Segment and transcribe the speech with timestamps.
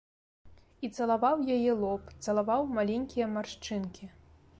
[0.85, 4.11] І цалаваў яе лоб, цалаваў маленькія маршчынкі.